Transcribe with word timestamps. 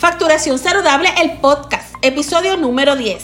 Facturación 0.00 0.58
Saludable, 0.58 1.10
el 1.20 1.32
podcast, 1.40 1.94
episodio 2.00 2.56
número 2.56 2.96
10. 2.96 3.22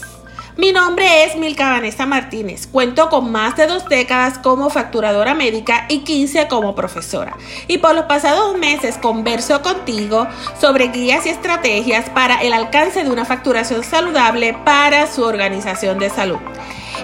Mi 0.59 0.73
nombre 0.73 1.25
es 1.25 1.35
Milka 1.35 1.71
Vanessa 1.71 2.05
Martínez. 2.05 2.67
Cuento 2.67 3.09
con 3.09 3.33
más 3.33 3.57
de 3.57 3.67
dos 3.67 3.89
décadas 3.89 4.37
como 4.37 4.69
facturadora 4.69 5.35
médica 5.35 5.87
y 5.89 6.01
15 6.01 6.49
como 6.49 6.75
profesora. 6.75 7.35
Y 7.67 7.79
por 7.79 7.95
los 7.95 8.05
pasados 8.05 8.59
meses 8.59 8.99
converso 8.99 9.63
contigo 9.63 10.29
sobre 10.61 10.89
guías 10.89 11.25
y 11.25 11.31
estrategias 11.31 12.11
para 12.11 12.43
el 12.43 12.53
alcance 12.53 13.03
de 13.03 13.11
una 13.11 13.25
facturación 13.25 13.83
saludable 13.83 14.53
para 14.67 15.11
su 15.11 15.23
organización 15.23 15.99
de 15.99 16.11
salud. 16.11 16.41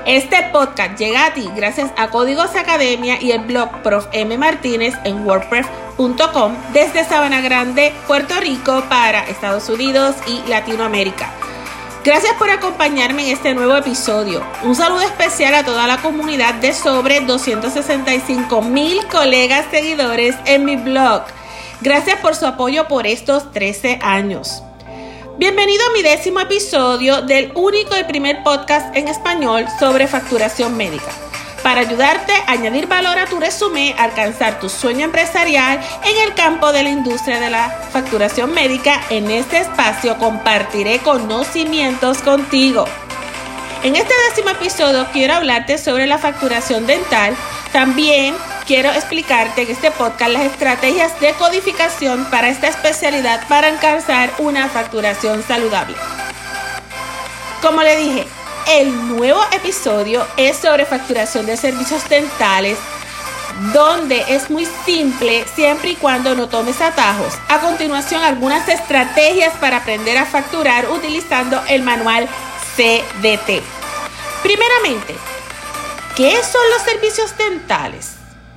Este 0.07 0.43
podcast 0.53 0.99
llega 0.99 1.27
a 1.27 1.33
ti 1.33 1.49
gracias 1.55 1.93
a 1.97 2.09
Códigos 2.09 2.57
Academia 2.57 3.23
y 3.23 3.31
el 3.31 3.43
blog 3.43 3.83
Prof. 3.83 4.07
M. 4.13 4.37
Martínez 4.37 4.95
en 5.05 5.25
WordPress.com 5.25 6.57
desde 6.73 7.05
Sabana 7.05 7.41
Grande, 7.41 7.93
Puerto 8.09 8.35
Rico 8.41 8.83
para 8.89 9.25
Estados 9.29 9.69
Unidos 9.69 10.17
y 10.27 10.49
Latinoamérica. 10.49 11.31
Gracias 12.05 12.35
por 12.35 12.51
acompañarme 12.51 13.27
en 13.27 13.37
este 13.37 13.55
nuevo 13.55 13.77
episodio. 13.77 14.43
Un 14.65 14.75
saludo 14.75 15.03
especial 15.03 15.55
a 15.55 15.65
toda 15.65 15.87
la 15.87 15.99
comunidad 15.99 16.55
de 16.55 16.73
sobre 16.73 17.21
265 17.21 18.61
mil 18.61 19.07
colegas 19.07 19.67
seguidores 19.71 20.35
en 20.47 20.65
mi 20.65 20.75
blog. 20.75 21.23
Gracias 21.81 22.19
por 22.19 22.35
su 22.35 22.45
apoyo 22.45 22.89
por 22.89 23.07
estos 23.07 23.53
13 23.53 24.01
años. 24.03 24.65
Bienvenido 25.39 25.83
a 25.89 25.93
mi 25.95 26.03
décimo 26.03 26.41
episodio 26.41 27.23
del 27.23 27.53
único 27.55 27.97
y 27.99 28.05
primer 28.05 28.43
podcast 28.43 28.95
en 28.95 29.09
español 29.09 29.65
sobre 29.81 30.07
facturación 30.07 30.77
médica. 30.77 31.11
Para 31.63 31.81
ayudarte 31.81 32.33
a 32.35 32.53
añadir 32.53 32.87
valor 32.87 33.19
a 33.19 33.25
tu 33.27 33.41
resumen, 33.41 33.95
alcanzar 33.99 34.61
tu 34.61 34.69
sueño 34.69 35.07
empresarial 35.07 35.81
en 36.05 36.29
el 36.29 36.35
campo 36.35 36.71
de 36.71 36.83
la 36.83 36.91
industria 36.91 37.41
de 37.41 37.49
la 37.49 37.71
facturación 37.71 38.53
médica, 38.53 39.01
en 39.09 39.31
este 39.31 39.59
espacio 39.59 40.19
compartiré 40.19 40.99
conocimientos 40.99 42.19
contigo. 42.19 42.85
En 43.83 43.97
este 43.97 44.13
décimo 44.29 44.51
episodio 44.51 45.07
quiero 45.15 45.35
hablarte 45.35 45.79
sobre 45.79 46.07
la 46.07 46.19
facturación 46.19 46.87
dental. 46.87 47.35
También 47.73 48.35
quiero 48.67 48.91
explicarte 48.91 49.63
en 49.63 49.71
este 49.71 49.91
podcast 49.91 50.33
las 50.33 50.43
estrategias 50.43 51.19
de 51.21 51.33
codificación 51.35 52.25
para 52.31 52.49
esta 52.49 52.69
especialidad 52.69 53.47
para 53.49 53.69
alcanzar 53.69 54.31
una 54.39 54.69
facturación 54.69 55.43
saludable. 55.43 55.97
Como 57.61 57.83
le 57.83 57.97
dije, 57.97 58.27
el 58.69 59.09
nuevo 59.09 59.41
episodio 59.53 60.27
es 60.37 60.57
sobre 60.57 60.87
facturación 60.87 61.47
de 61.47 61.57
servicios 61.57 62.09
dentales 62.09 62.79
donde 63.73 64.25
es 64.29 64.51
muy 64.51 64.67
simple 64.85 65.45
siempre 65.55 65.91
y 65.91 65.97
cuando 65.97 66.35
no 66.35 66.49
tomes 66.49 66.81
atajos. 66.81 67.35
A 67.49 67.59
continuación, 67.61 68.23
algunas 68.23 68.69
estrategias 68.69 69.55
para 69.59 69.79
aprender 69.79 70.17
a 70.17 70.25
facturar 70.25 70.91
utilizando 70.91 71.63
el 71.69 71.83
manual 71.83 72.29
CDT. 72.77 73.63
Primeramente, 74.43 75.15
¿qué 76.17 76.43
son 76.43 76.63
los 76.73 76.83
servicios 76.83 77.37
dentales? 77.37 78.12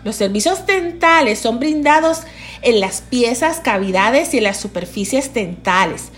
Los 0.06 0.17
servicios 0.17 0.67
dentales 0.67 1.39
son 1.39 1.59
brindados 1.59 2.22
en 2.61 2.80
las 2.80 3.02
piezas, 3.02 3.59
cavidades 3.59 4.36
y 4.36 4.38
en 4.38 4.44
las 4.44 4.58
superficies 4.58 5.34
dentales, 5.34 6.09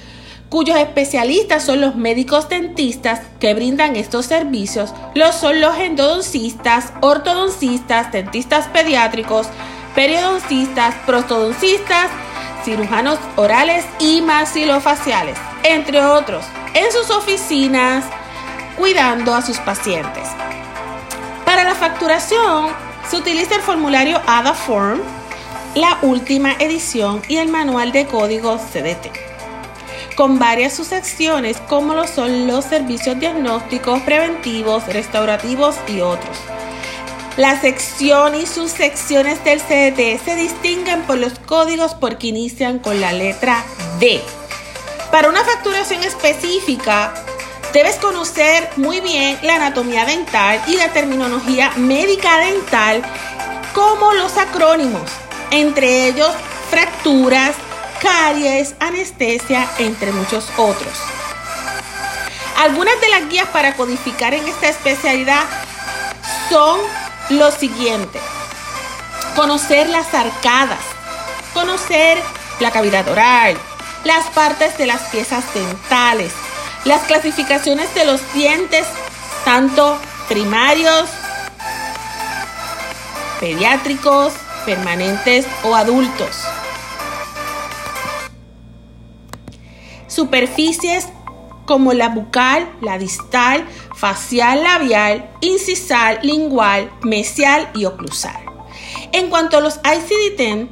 cuyos 0.49 0.75
especialistas 0.77 1.63
son 1.63 1.79
los 1.79 1.95
médicos 1.95 2.49
dentistas 2.49 3.21
que 3.39 3.53
brindan 3.53 3.95
estos 3.95 4.25
servicios, 4.25 4.93
los 5.15 5.35
son 5.35 5.61
los 5.61 5.77
endodoncistas, 5.77 6.91
ortodoncistas, 6.99 8.11
dentistas 8.11 8.67
pediátricos, 8.67 9.47
periodoncistas, 9.95 10.93
prostodoncistas, 11.05 12.09
cirujanos 12.65 13.17
orales 13.37 13.85
y 13.99 14.19
maxilofaciales, 14.19 15.37
entre 15.63 16.03
otros, 16.03 16.43
en 16.73 16.91
sus 16.91 17.09
oficinas, 17.09 18.03
cuidando 18.77 19.33
a 19.33 19.41
sus 19.41 19.59
pacientes. 19.59 20.27
Para 21.45 21.63
la 21.63 21.73
facturación, 21.73 22.86
se 23.09 23.17
utiliza 23.17 23.55
el 23.55 23.61
formulario 23.61 24.21
ADA 24.27 24.53
Form, 24.53 24.99
la 25.75 25.97
última 26.01 26.53
edición 26.53 27.21
y 27.27 27.37
el 27.37 27.47
manual 27.47 27.91
de 27.91 28.05
código 28.05 28.57
CDT, 28.57 29.11
con 30.15 30.39
varias 30.39 30.73
subsecciones 30.73 31.57
como 31.69 31.93
lo 31.93 32.07
son 32.07 32.47
los 32.47 32.65
servicios 32.65 33.19
diagnósticos, 33.19 34.01
preventivos, 34.01 34.85
restaurativos 34.87 35.75
y 35.87 36.01
otros. 36.01 36.37
La 37.37 37.59
sección 37.61 38.33
y 38.35 38.47
sus 38.47 38.71
secciones 38.71 39.43
del 39.43 39.61
CDT 39.61 40.23
se 40.23 40.35
distinguen 40.35 41.03
por 41.03 41.19
los 41.19 41.37
códigos 41.37 41.93
porque 41.93 42.27
inician 42.27 42.79
con 42.79 42.99
la 42.99 43.13
letra 43.13 43.63
D. 43.99 44.21
Para 45.11 45.29
una 45.29 45.43
facturación 45.43 46.03
específica, 46.03 47.13
Debes 47.77 47.97
conocer 47.97 48.67
muy 48.77 49.01
bien 49.01 49.37
la 49.43 49.57
anatomía 49.57 50.03
dental 50.03 50.59
y 50.65 50.77
la 50.77 50.91
terminología 50.93 51.71
médica 51.75 52.39
dental 52.39 53.03
como 53.75 54.13
los 54.13 54.35
acrónimos, 54.35 55.11
entre 55.51 56.07
ellos 56.07 56.31
fracturas, 56.71 57.55
caries, 58.01 58.73
anestesia, 58.79 59.69
entre 59.77 60.11
muchos 60.11 60.49
otros. 60.57 60.91
Algunas 62.57 62.99
de 62.99 63.09
las 63.09 63.29
guías 63.29 63.47
para 63.49 63.75
codificar 63.75 64.33
en 64.33 64.47
esta 64.47 64.69
especialidad 64.69 65.43
son 66.49 66.79
los 67.29 67.53
siguientes. 67.53 68.23
Conocer 69.35 69.87
las 69.87 70.11
arcadas, 70.15 70.81
conocer 71.53 72.17
la 72.59 72.71
cavidad 72.71 73.07
oral, 73.07 73.55
las 74.03 74.25
partes 74.31 74.75
de 74.79 74.87
las 74.87 75.01
piezas 75.11 75.43
dentales, 75.53 76.33
las 76.85 77.03
clasificaciones 77.03 77.93
de 77.95 78.05
los 78.05 78.21
dientes, 78.33 78.85
tanto 79.45 79.97
primarios, 80.27 81.09
pediátricos, 83.39 84.33
permanentes 84.65 85.45
o 85.63 85.75
adultos. 85.75 86.43
Superficies 90.07 91.07
como 91.65 91.93
la 91.93 92.09
bucal, 92.09 92.67
la 92.81 92.97
distal, 92.97 93.67
facial 93.93 94.63
labial, 94.63 95.29
incisal, 95.41 96.19
lingual, 96.23 96.91
mesial 97.01 97.69
y 97.75 97.85
oclusal. 97.85 98.41
En 99.11 99.29
cuanto 99.29 99.57
a 99.57 99.61
los 99.61 99.79
ICD-10, 99.81 100.69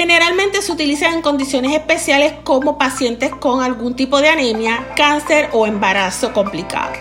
Generalmente 0.00 0.62
se 0.62 0.72
utilizan 0.72 1.12
en 1.12 1.20
condiciones 1.20 1.72
especiales 1.74 2.32
como 2.42 2.78
pacientes 2.78 3.34
con 3.34 3.62
algún 3.62 3.94
tipo 3.94 4.22
de 4.22 4.30
anemia, 4.30 4.88
cáncer 4.96 5.50
o 5.52 5.66
embarazo 5.66 6.32
complicado. 6.32 6.94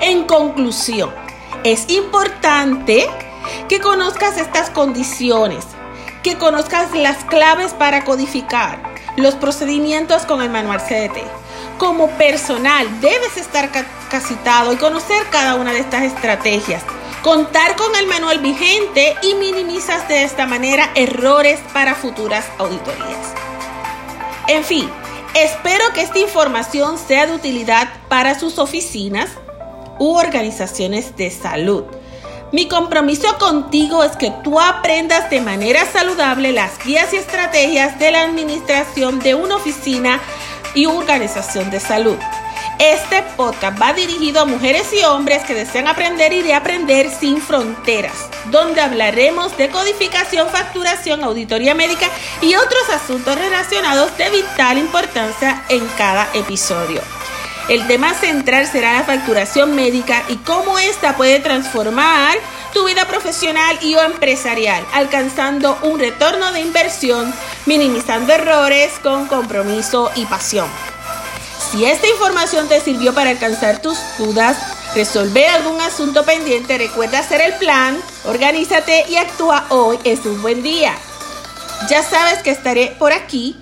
En 0.00 0.24
conclusión, 0.24 1.10
es 1.62 1.88
importante 1.88 3.06
que 3.68 3.78
conozcas 3.78 4.38
estas 4.38 4.70
condiciones, 4.70 5.64
que 6.24 6.36
conozcas 6.36 6.92
las 6.96 7.22
claves 7.26 7.74
para 7.74 8.02
codificar 8.02 8.92
los 9.16 9.36
procedimientos 9.36 10.26
con 10.26 10.42
el 10.42 10.50
manual 10.50 10.80
CDT. 10.80 11.18
Como 11.78 12.08
personal 12.18 12.88
debes 13.00 13.36
estar 13.36 13.70
capacitado 13.70 14.72
y 14.72 14.78
conocer 14.78 15.22
cada 15.30 15.54
una 15.54 15.72
de 15.72 15.78
estas 15.78 16.02
estrategias 16.02 16.82
contar 17.22 17.76
con 17.76 17.94
el 17.94 18.06
manual 18.06 18.40
vigente 18.40 19.14
y 19.22 19.34
minimizas 19.34 20.08
de 20.08 20.24
esta 20.24 20.46
manera 20.46 20.90
errores 20.94 21.60
para 21.72 21.94
futuras 21.94 22.44
auditorías. 22.58 23.34
En 24.48 24.64
fin, 24.64 24.88
espero 25.34 25.84
que 25.94 26.02
esta 26.02 26.18
información 26.18 26.98
sea 26.98 27.26
de 27.26 27.34
utilidad 27.34 27.88
para 28.08 28.38
sus 28.38 28.58
oficinas 28.58 29.30
u 29.98 30.16
organizaciones 30.16 31.16
de 31.16 31.30
salud. 31.30 31.84
Mi 32.50 32.66
compromiso 32.66 33.38
contigo 33.38 34.02
es 34.04 34.16
que 34.16 34.32
tú 34.42 34.60
aprendas 34.60 35.30
de 35.30 35.40
manera 35.40 35.86
saludable 35.86 36.52
las 36.52 36.84
guías 36.84 37.14
y 37.14 37.16
estrategias 37.16 37.98
de 37.98 38.10
la 38.10 38.22
administración 38.22 39.20
de 39.20 39.34
una 39.34 39.56
oficina 39.56 40.20
y 40.74 40.86
organización 40.86 41.70
de 41.70 41.80
salud. 41.80 42.18
Este 42.84 43.22
podcast 43.36 43.80
va 43.80 43.92
dirigido 43.92 44.40
a 44.40 44.44
mujeres 44.44 44.92
y 44.92 45.04
hombres 45.04 45.44
que 45.44 45.54
desean 45.54 45.86
aprender 45.86 46.32
y 46.32 46.42
de 46.42 46.52
aprender 46.52 47.08
sin 47.08 47.40
fronteras, 47.40 48.28
donde 48.50 48.80
hablaremos 48.80 49.56
de 49.56 49.68
codificación, 49.68 50.48
facturación, 50.48 51.22
auditoría 51.22 51.76
médica 51.76 52.08
y 52.40 52.56
otros 52.56 52.90
asuntos 52.92 53.38
relacionados 53.38 54.18
de 54.18 54.30
vital 54.30 54.78
importancia 54.78 55.62
en 55.68 55.86
cada 55.96 56.28
episodio. 56.34 57.00
El 57.68 57.86
tema 57.86 58.14
central 58.14 58.66
será 58.66 58.94
la 58.94 59.04
facturación 59.04 59.76
médica 59.76 60.24
y 60.28 60.38
cómo 60.38 60.76
ésta 60.80 61.16
puede 61.16 61.38
transformar 61.38 62.36
tu 62.74 62.84
vida 62.84 63.06
profesional 63.06 63.78
y 63.80 63.94
o 63.94 64.02
empresarial, 64.02 64.84
alcanzando 64.92 65.78
un 65.82 66.00
retorno 66.00 66.50
de 66.50 66.58
inversión, 66.58 67.32
minimizando 67.64 68.32
errores 68.32 68.90
con 69.04 69.28
compromiso 69.28 70.10
y 70.16 70.26
pasión. 70.26 70.91
Si 71.72 71.84
esta 71.84 72.06
información 72.06 72.68
te 72.68 72.80
sirvió 72.80 73.14
para 73.14 73.30
alcanzar 73.30 73.82
tus 73.82 73.98
dudas, 74.18 74.58
resolver 74.94 75.48
algún 75.48 75.80
asunto 75.80 76.22
pendiente, 76.24 76.78
recuerda 76.78 77.20
hacer 77.20 77.40
el 77.40 77.54
plan, 77.54 77.98
organízate 78.24 79.06
y 79.08 79.16
actúa 79.16 79.66
hoy. 79.70 79.98
Es 80.04 80.24
un 80.26 80.40
buen 80.42 80.62
día. 80.62 80.94
Ya 81.88 82.02
sabes 82.02 82.42
que 82.42 82.50
estaré 82.50 82.94
por 82.98 83.12
aquí 83.12 83.56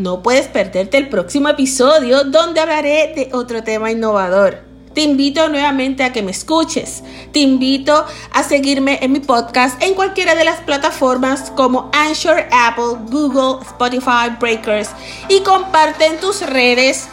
no 0.00 0.22
puedes 0.22 0.48
perderte 0.48 0.96
el 0.96 1.10
próximo 1.10 1.50
episodio 1.50 2.24
donde 2.24 2.60
hablaré 2.60 3.12
de 3.14 3.28
otro 3.34 3.62
tema 3.62 3.90
innovador. 3.90 4.64
Te 4.94 5.02
invito 5.02 5.50
nuevamente 5.50 6.02
a 6.02 6.10
que 6.10 6.22
me 6.22 6.30
escuches. 6.30 7.02
Te 7.32 7.40
invito 7.40 8.06
a 8.32 8.42
seguirme 8.42 8.98
en 9.02 9.12
mi 9.12 9.20
podcast 9.20 9.80
en 9.82 9.92
cualquiera 9.92 10.34
de 10.34 10.44
las 10.44 10.60
plataformas 10.62 11.52
como 11.54 11.90
Anchor, 11.92 12.46
Apple, 12.50 12.96
Google, 13.10 13.62
Spotify, 13.62 14.34
Breakers 14.40 14.88
y 15.28 15.40
comparte 15.40 16.06
en 16.06 16.18
tus 16.18 16.40
redes. 16.46 17.06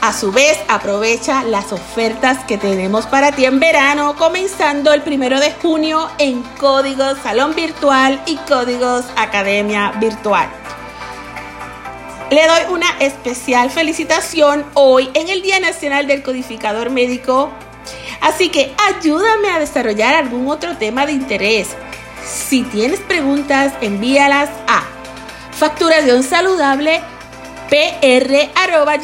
A 0.00 0.12
su 0.12 0.30
vez, 0.30 0.56
aprovecha 0.68 1.42
las 1.42 1.72
ofertas 1.72 2.44
que 2.44 2.56
tenemos 2.56 3.06
para 3.06 3.32
ti 3.32 3.46
en 3.46 3.58
verano, 3.58 4.14
comenzando 4.14 4.92
el 4.92 5.02
primero 5.02 5.40
de 5.40 5.50
junio 5.50 6.08
en 6.18 6.42
Códigos 6.56 7.18
Salón 7.20 7.56
Virtual 7.56 8.22
y 8.24 8.36
Códigos 8.36 9.06
Academia 9.16 9.90
Virtual. 9.98 10.48
Le 12.30 12.46
doy 12.46 12.72
una 12.72 12.86
especial 13.00 13.70
felicitación 13.70 14.64
hoy 14.74 15.10
en 15.14 15.28
el 15.30 15.42
Día 15.42 15.58
Nacional 15.58 16.06
del 16.06 16.22
Codificador 16.22 16.90
Médico. 16.90 17.50
Así 18.20 18.50
que 18.50 18.72
ayúdame 18.88 19.50
a 19.50 19.58
desarrollar 19.58 20.14
algún 20.14 20.46
otro 20.48 20.76
tema 20.76 21.06
de 21.06 21.12
interés. 21.12 21.70
Si 22.24 22.62
tienes 22.62 23.00
preguntas, 23.00 23.72
envíalas 23.80 24.48
a 24.68 24.84
facturación 25.50 26.22
saludable 26.22 27.00
pr.gmail.com. 27.68 28.98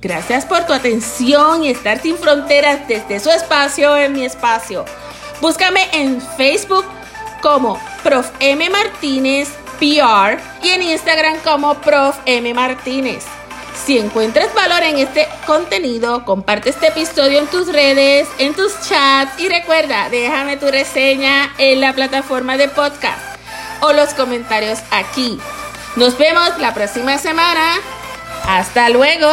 Gracias 0.00 0.44
por 0.44 0.66
tu 0.66 0.72
atención 0.72 1.64
y 1.64 1.70
estar 1.70 2.00
sin 2.00 2.16
fronteras 2.16 2.86
desde 2.86 3.20
su 3.20 3.30
espacio 3.30 3.96
en 3.96 4.12
mi 4.12 4.24
espacio. 4.24 4.84
Búscame 5.40 5.80
en 5.92 6.20
Facebook 6.20 6.84
como 7.40 7.80
Prof. 8.02 8.30
M. 8.40 8.68
Martínez 8.70 9.48
PR 9.78 10.38
y 10.62 10.68
en 10.68 10.82
Instagram 10.82 11.38
como 11.42 11.74
Prof. 11.80 12.18
M. 12.26 12.52
Martínez. 12.52 13.24
Si 13.84 13.98
encuentras 13.98 14.54
valor 14.54 14.82
en 14.82 14.98
este 14.98 15.26
contenido, 15.46 16.24
comparte 16.24 16.70
este 16.70 16.88
episodio 16.88 17.38
en 17.38 17.46
tus 17.48 17.72
redes, 17.72 18.28
en 18.38 18.54
tus 18.54 18.72
chats 18.88 19.38
y 19.38 19.48
recuerda, 19.48 20.08
déjame 20.10 20.56
tu 20.56 20.70
reseña 20.70 21.52
en 21.58 21.80
la 21.80 21.92
plataforma 21.92 22.56
de 22.56 22.68
podcast 22.68 23.20
o 23.80 23.92
los 23.92 24.14
comentarios 24.14 24.78
aquí. 24.90 25.38
Nos 25.96 26.18
vemos 26.18 26.58
la 26.58 26.74
próxima 26.74 27.18
semana. 27.18 27.76
Hasta 28.46 28.88
luego. 28.88 29.28